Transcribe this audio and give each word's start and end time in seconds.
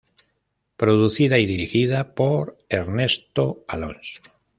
Producida 0.77 1.37
y 1.37 1.45
dirigida 1.45 2.15
por 2.15 2.57
Ernesto 2.69 3.63
Alonso. 3.67 4.23